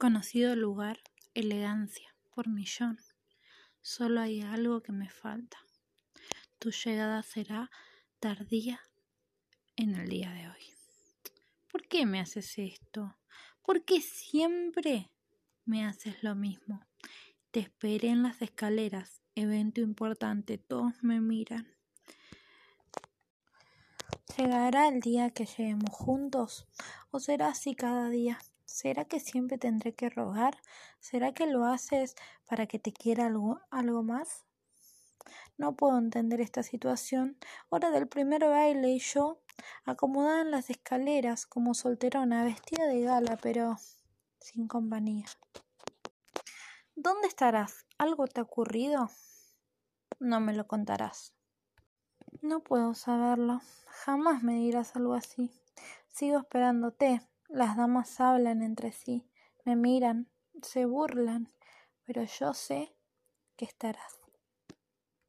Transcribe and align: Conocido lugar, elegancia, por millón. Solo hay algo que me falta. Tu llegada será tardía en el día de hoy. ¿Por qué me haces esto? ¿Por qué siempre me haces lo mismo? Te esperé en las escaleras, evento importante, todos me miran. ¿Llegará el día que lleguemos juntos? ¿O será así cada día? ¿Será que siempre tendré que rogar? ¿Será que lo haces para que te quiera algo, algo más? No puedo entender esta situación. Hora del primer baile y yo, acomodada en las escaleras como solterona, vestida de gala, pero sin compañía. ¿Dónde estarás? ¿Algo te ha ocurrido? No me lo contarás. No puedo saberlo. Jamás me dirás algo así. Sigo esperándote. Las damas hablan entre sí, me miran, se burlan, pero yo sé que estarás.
Conocido 0.00 0.56
lugar, 0.56 0.98
elegancia, 1.34 2.16
por 2.34 2.48
millón. 2.48 2.98
Solo 3.82 4.22
hay 4.22 4.40
algo 4.40 4.82
que 4.82 4.92
me 4.92 5.10
falta. 5.10 5.58
Tu 6.58 6.70
llegada 6.70 7.22
será 7.22 7.70
tardía 8.18 8.80
en 9.76 9.94
el 9.94 10.08
día 10.08 10.30
de 10.32 10.48
hoy. 10.48 10.74
¿Por 11.70 11.86
qué 11.86 12.06
me 12.06 12.18
haces 12.18 12.58
esto? 12.58 13.18
¿Por 13.60 13.84
qué 13.84 14.00
siempre 14.00 15.10
me 15.66 15.84
haces 15.84 16.22
lo 16.22 16.34
mismo? 16.34 16.80
Te 17.50 17.60
esperé 17.60 18.08
en 18.08 18.22
las 18.22 18.40
escaleras, 18.40 19.20
evento 19.34 19.82
importante, 19.82 20.56
todos 20.56 20.94
me 21.02 21.20
miran. 21.20 21.76
¿Llegará 24.34 24.88
el 24.88 25.00
día 25.00 25.28
que 25.28 25.44
lleguemos 25.44 25.90
juntos? 25.90 26.66
¿O 27.10 27.20
será 27.20 27.48
así 27.48 27.74
cada 27.74 28.08
día? 28.08 28.38
¿Será 28.70 29.04
que 29.04 29.18
siempre 29.18 29.58
tendré 29.58 29.94
que 29.94 30.08
rogar? 30.08 30.56
¿Será 31.00 31.34
que 31.34 31.48
lo 31.48 31.64
haces 31.64 32.14
para 32.46 32.66
que 32.66 32.78
te 32.78 32.92
quiera 32.92 33.26
algo, 33.26 33.60
algo 33.68 34.04
más? 34.04 34.44
No 35.58 35.74
puedo 35.74 35.98
entender 35.98 36.40
esta 36.40 36.62
situación. 36.62 37.36
Hora 37.68 37.90
del 37.90 38.06
primer 38.06 38.44
baile 38.44 38.90
y 38.90 39.00
yo, 39.00 39.42
acomodada 39.84 40.42
en 40.42 40.52
las 40.52 40.70
escaleras 40.70 41.46
como 41.46 41.74
solterona, 41.74 42.44
vestida 42.44 42.86
de 42.86 43.02
gala, 43.02 43.36
pero 43.42 43.76
sin 44.38 44.68
compañía. 44.68 45.26
¿Dónde 46.94 47.26
estarás? 47.26 47.86
¿Algo 47.98 48.28
te 48.28 48.38
ha 48.38 48.44
ocurrido? 48.44 49.10
No 50.20 50.38
me 50.38 50.54
lo 50.54 50.68
contarás. 50.68 51.34
No 52.40 52.60
puedo 52.60 52.94
saberlo. 52.94 53.60
Jamás 53.88 54.44
me 54.44 54.54
dirás 54.54 54.94
algo 54.94 55.14
así. 55.14 55.50
Sigo 56.08 56.38
esperándote. 56.38 57.20
Las 57.52 57.76
damas 57.76 58.20
hablan 58.20 58.62
entre 58.62 58.92
sí, 58.92 59.28
me 59.64 59.74
miran, 59.74 60.30
se 60.62 60.86
burlan, 60.86 61.48
pero 62.04 62.22
yo 62.22 62.54
sé 62.54 62.94
que 63.56 63.64
estarás. 63.64 64.20